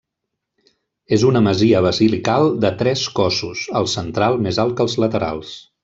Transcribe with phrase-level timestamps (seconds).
[1.17, 5.55] És una masia basilical de tres cossos, el central més alt que els laterals.